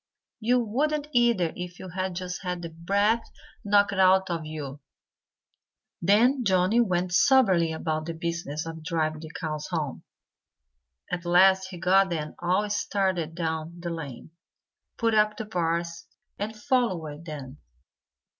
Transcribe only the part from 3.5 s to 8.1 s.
knocked out of you." Then Johnnie went soberly about